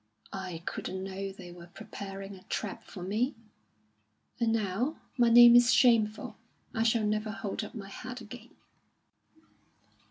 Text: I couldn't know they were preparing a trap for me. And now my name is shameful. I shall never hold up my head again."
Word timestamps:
I 0.33 0.63
couldn't 0.65 1.03
know 1.03 1.31
they 1.31 1.51
were 1.51 1.67
preparing 1.71 2.33
a 2.35 2.41
trap 2.45 2.85
for 2.85 3.03
me. 3.03 3.35
And 4.39 4.51
now 4.51 4.97
my 5.15 5.29
name 5.29 5.55
is 5.55 5.71
shameful. 5.71 6.37
I 6.73 6.81
shall 6.81 7.05
never 7.05 7.29
hold 7.29 7.63
up 7.63 7.75
my 7.75 7.89
head 7.89 8.19
again." 8.19 8.55